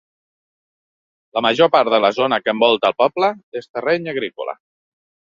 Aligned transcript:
La 1.37 1.43
major 1.45 1.69
part 1.75 1.91
de 1.95 1.99
la 2.05 2.11
zona 2.19 2.39
que 2.45 2.53
envolta 2.57 2.91
el 2.93 2.97
poble 3.03 3.29
és 3.61 3.69
terreny 3.77 4.11
agrícola. 4.15 4.57